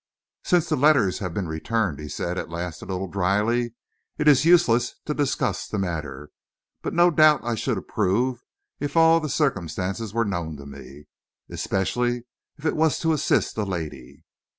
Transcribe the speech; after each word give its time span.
"Since 0.43 0.67
the 0.67 0.75
letters 0.75 1.19
have 1.19 1.31
been 1.31 1.47
returned," 1.47 1.99
he 1.99 2.09
said, 2.09 2.39
at 2.39 2.49
last, 2.49 2.81
a 2.81 2.87
little 2.87 3.07
drily, 3.07 3.75
"it 4.17 4.27
is 4.27 4.45
useless 4.45 4.95
to 5.05 5.13
discuss 5.13 5.67
the 5.67 5.77
matter. 5.77 6.31
But 6.81 6.95
no 6.95 7.11
doubt 7.11 7.41
I 7.43 7.53
should 7.53 7.77
approve 7.77 8.41
if 8.79 8.97
all 8.97 9.19
the 9.19 9.29
circumstances 9.29 10.11
were 10.11 10.25
known 10.25 10.57
to 10.57 10.65
me. 10.65 11.05
Especially 11.51 12.23
if 12.57 12.65
it 12.65 12.75
was 12.75 12.97
to 13.01 13.13
assist 13.13 13.55
a 13.59 13.63
lady." 13.63 14.23